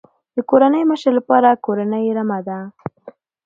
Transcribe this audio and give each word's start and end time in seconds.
د 0.35 0.37
کورنۍ 0.49 0.83
مشر 0.91 1.11
لپاره 1.19 1.49
کورنۍ 1.65 2.05
رمه 2.17 2.39
ده. 2.47 2.59